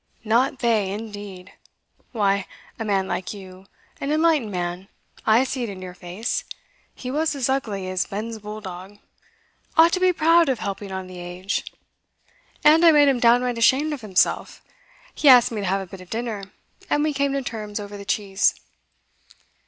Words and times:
Not 0.23 0.57
they 0.61 0.91
indeed! 0.91 1.53
Why, 2.11 2.47
a 2.79 2.83
man 2.83 3.07
like 3.07 3.35
you 3.35 3.67
an 3.99 4.11
enlightened 4.11 4.49
man, 4.49 4.87
I 5.27 5.43
see 5.43 5.61
it 5.61 5.69
in 5.69 5.79
your 5.79 5.93
face 5.93 6.43
(he 6.95 7.11
was 7.11 7.35
as 7.35 7.49
ugly 7.49 7.87
as 7.87 8.07
Ben's 8.07 8.39
bull 8.39 8.61
dog), 8.61 8.97
ought 9.77 9.93
to 9.93 9.99
be 9.99 10.11
proud 10.11 10.49
of 10.49 10.57
helping 10.57 10.91
on 10.91 11.05
the 11.05 11.19
age." 11.19 11.71
And 12.63 12.83
I 12.83 12.91
made 12.91 13.09
him 13.09 13.19
downright 13.19 13.59
ashamed 13.59 13.93
of 13.93 14.01
himself. 14.01 14.63
He 15.13 15.29
asked 15.29 15.51
me 15.51 15.61
to 15.61 15.67
have 15.67 15.81
a 15.81 15.85
bit 15.91 16.01
of 16.01 16.09
dinner, 16.09 16.45
and 16.89 17.03
we 17.03 17.13
came 17.13 17.33
to 17.33 17.43
terms 17.43 17.79
over 17.79 17.95
the 17.95 18.03
cheese. 18.03 18.55